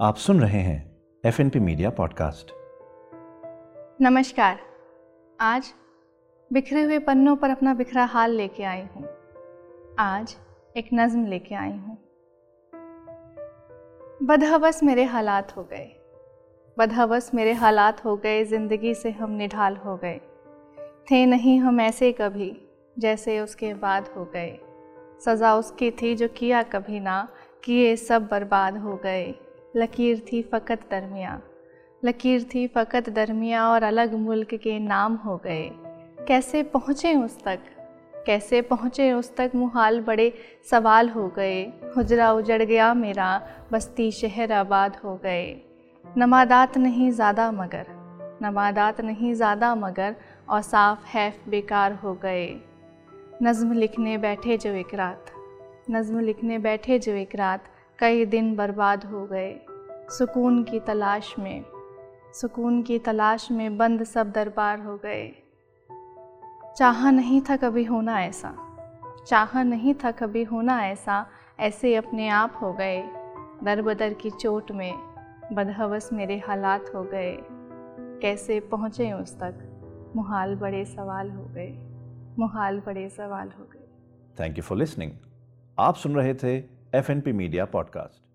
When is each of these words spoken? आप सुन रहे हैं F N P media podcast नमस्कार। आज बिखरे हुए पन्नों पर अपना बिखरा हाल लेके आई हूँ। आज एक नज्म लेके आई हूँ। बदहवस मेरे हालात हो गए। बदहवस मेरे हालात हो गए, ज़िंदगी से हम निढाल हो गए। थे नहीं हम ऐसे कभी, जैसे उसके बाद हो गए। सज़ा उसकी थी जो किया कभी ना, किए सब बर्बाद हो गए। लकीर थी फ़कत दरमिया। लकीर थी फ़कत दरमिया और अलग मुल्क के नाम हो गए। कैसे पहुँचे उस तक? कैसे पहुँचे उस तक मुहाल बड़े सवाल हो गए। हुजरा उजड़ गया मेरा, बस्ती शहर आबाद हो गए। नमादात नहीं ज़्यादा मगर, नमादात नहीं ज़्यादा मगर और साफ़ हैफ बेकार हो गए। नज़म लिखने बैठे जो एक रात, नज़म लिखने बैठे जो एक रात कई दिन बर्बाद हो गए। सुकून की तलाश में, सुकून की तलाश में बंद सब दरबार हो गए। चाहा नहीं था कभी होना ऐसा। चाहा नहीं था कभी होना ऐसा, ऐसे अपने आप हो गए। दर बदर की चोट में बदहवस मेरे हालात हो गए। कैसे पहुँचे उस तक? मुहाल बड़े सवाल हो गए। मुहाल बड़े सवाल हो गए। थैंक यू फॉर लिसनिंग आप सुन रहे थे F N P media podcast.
आप 0.00 0.16
सुन 0.16 0.40
रहे 0.40 0.58
हैं 0.58 1.00
F 1.24 1.42
N 1.42 1.50
P 1.50 1.58
media 1.58 1.90
podcast 1.90 2.50
नमस्कार। 4.02 4.58
आज 5.40 5.74
बिखरे 6.52 6.82
हुए 6.82 6.98
पन्नों 6.98 7.36
पर 7.36 7.50
अपना 7.50 7.74
बिखरा 7.74 8.04
हाल 8.04 8.30
लेके 8.30 8.62
आई 8.62 8.80
हूँ। 8.80 9.08
आज 9.98 10.36
एक 10.76 10.88
नज्म 10.94 11.26
लेके 11.26 11.54
आई 11.54 11.70
हूँ। 11.70 11.98
बदहवस 14.22 14.82
मेरे 14.82 15.04
हालात 15.04 15.56
हो 15.56 15.62
गए। 15.62 15.96
बदहवस 16.78 17.34
मेरे 17.34 17.52
हालात 17.52 18.04
हो 18.04 18.16
गए, 18.16 18.44
ज़िंदगी 18.44 18.94
से 18.94 19.10
हम 19.10 19.30
निढाल 19.30 19.76
हो 19.76 19.96
गए। 19.96 20.20
थे 21.10 21.26
नहीं 21.26 21.58
हम 21.60 21.80
ऐसे 21.80 22.12
कभी, 22.12 22.62
जैसे 22.98 23.40
उसके 23.40 23.74
बाद 23.74 24.08
हो 24.16 24.24
गए। 24.24 24.58
सज़ा 25.24 25.54
उसकी 25.54 25.90
थी 25.90 26.14
जो 26.14 26.28
किया 26.28 26.62
कभी 26.62 27.00
ना, 27.00 27.28
किए 27.64 27.96
सब 27.96 28.28
बर्बाद 28.28 28.78
हो 28.78 28.96
गए। 28.96 29.34
लकीर 29.76 30.22
थी 30.32 30.42
फ़कत 30.42 30.80
दरमिया। 30.90 31.40
लकीर 32.04 32.42
थी 32.42 32.66
फ़कत 32.66 33.08
दरमिया 33.10 33.68
और 33.68 33.82
अलग 33.82 34.14
मुल्क 34.14 34.54
के 34.54 34.78
नाम 34.78 35.14
हो 35.14 35.36
गए। 35.36 35.70
कैसे 36.28 36.62
पहुँचे 36.62 37.14
उस 37.14 37.38
तक? 37.44 37.58
कैसे 38.26 38.62
पहुँचे 38.62 39.12
उस 39.12 39.36
तक 39.36 39.50
मुहाल 39.54 40.00
बड़े 40.00 40.32
सवाल 40.70 41.08
हो 41.08 41.28
गए। 41.28 41.62
हुजरा 41.96 42.32
उजड़ 42.32 42.62
गया 42.62 42.94
मेरा, 42.94 43.42
बस्ती 43.72 44.10
शहर 44.10 44.52
आबाद 44.52 44.96
हो 44.96 45.16
गए। 45.16 45.62
नमादात 46.04 46.78
नहीं 46.78 47.10
ज़्यादा 47.10 47.50
मगर, 47.52 47.86
नमादात 48.42 49.00
नहीं 49.00 49.34
ज़्यादा 49.34 49.74
मगर 49.74 50.16
और 50.48 50.62
साफ़ 50.62 51.06
हैफ 51.06 51.48
बेकार 51.48 51.92
हो 51.92 52.14
गए। 52.14 52.48
नज़म 53.42 53.72
लिखने 53.72 54.18
बैठे 54.18 54.56
जो 54.56 54.74
एक 54.74 54.94
रात, 54.94 55.32
नज़म 55.90 56.20
लिखने 56.20 56.58
बैठे 56.58 56.98
जो 56.98 57.12
एक 57.12 57.34
रात 57.34 57.64
कई 57.98 58.24
दिन 58.24 58.56
बर्बाद 58.56 59.04
हो 59.04 59.26
गए। 59.26 59.60
सुकून 60.08 60.64
की 60.64 60.80
तलाश 60.80 61.38
में, 61.38 61.64
सुकून 62.34 62.82
की 62.82 62.98
तलाश 62.98 63.50
में 63.50 63.76
बंद 63.76 64.04
सब 64.04 64.30
दरबार 64.30 64.80
हो 64.80 64.96
गए। 64.96 65.32
चाहा 66.76 67.10
नहीं 67.10 67.42
था 67.50 67.56
कभी 67.56 67.84
होना 67.84 68.22
ऐसा। 68.22 68.54
चाहा 69.26 69.62
नहीं 69.62 69.94
था 69.94 70.10
कभी 70.10 70.44
होना 70.44 70.86
ऐसा, 70.86 71.26
ऐसे 71.60 71.96
अपने 71.96 72.28
आप 72.28 72.58
हो 72.62 72.72
गए। 72.72 73.02
दर 73.64 73.82
बदर 73.82 74.12
की 74.12 74.30
चोट 74.30 74.72
में 74.72 74.94
बदहवस 75.52 76.12
मेरे 76.12 76.38
हालात 76.38 76.94
हो 76.94 77.02
गए। 77.02 77.38
कैसे 78.22 78.60
पहुँचे 78.60 79.12
उस 79.12 79.36
तक? 79.36 79.54
मुहाल 80.16 80.54
बड़े 80.54 80.84
सवाल 80.84 81.30
हो 81.30 81.42
गए। 81.42 81.78
मुहाल 82.38 82.80
बड़े 82.80 83.08
सवाल 83.08 83.48
हो 83.48 83.64
गए। 83.64 83.88
थैंक 84.40 84.56
यू 84.56 84.62
फॉर 84.62 84.78
लिसनिंग 84.78 85.12
आप 85.78 85.94
सुन 85.94 86.14
रहे 86.14 86.34
थे 86.34 86.75
F 86.96 87.12
N 87.12 87.20
P 87.20 87.32
media 87.32 87.64
podcast. 87.64 88.25